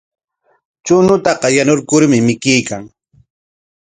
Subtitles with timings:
[0.85, 2.83] Chuñutaqa yanurkurmi mikuyan.